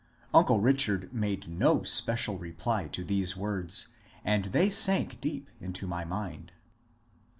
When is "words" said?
3.37-3.89